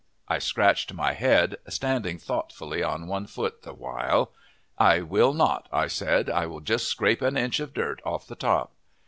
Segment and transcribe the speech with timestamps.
[0.27, 4.31] I scratched my head, standing thoughtfully on one foot the while.
[4.79, 6.27] "I will not," I said.
[6.27, 8.71] "I will just scrape an inch of dirt off the top!"